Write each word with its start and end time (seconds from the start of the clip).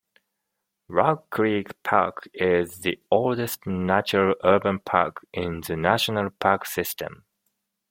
Rock 0.87 1.29
Creek 1.29 1.73
Park 1.83 2.27
is 2.33 2.79
the 2.79 2.99
oldest 3.11 3.67
natural 3.67 4.33
urban 4.43 4.79
park 4.79 5.23
in 5.31 5.61
the 5.67 5.75
National 5.77 6.31
Park 6.31 6.65
System. 6.65 7.25